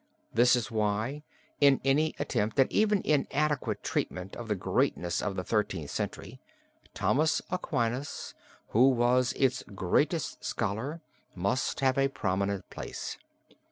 This 0.33 0.55
is 0.55 0.71
why, 0.71 1.21
in 1.59 1.79
any 1.85 2.15
attempt 2.17 2.59
at 2.59 2.71
even 2.71 3.03
inadequate 3.05 3.83
treatment 3.83 4.35
of 4.35 4.47
the 4.47 4.55
greatness 4.55 5.21
of 5.21 5.35
the 5.35 5.43
Thirteenth 5.43 5.91
Century, 5.91 6.39
Thomas 6.95 7.39
Aquinas, 7.51 8.33
who 8.69 8.89
was 8.89 9.31
its 9.33 9.63
greatest 9.75 10.43
scholar, 10.43 11.01
must 11.35 11.81
have 11.81 11.99
a 11.99 12.07
prominent 12.07 12.67
place. 12.71 13.19